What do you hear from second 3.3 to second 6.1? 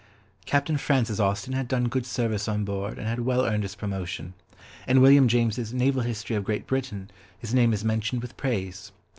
earned his promotion; in William James's Naval